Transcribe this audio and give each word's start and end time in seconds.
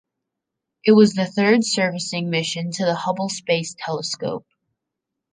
It 0.83 0.93
was 0.93 1.13
the 1.13 1.27
third 1.27 1.63
servicing 1.63 2.31
mission 2.31 2.71
to 2.71 2.85
the 2.85 2.95
Hubble 2.95 3.29
Space 3.29 3.75
Telescope. 3.77 4.47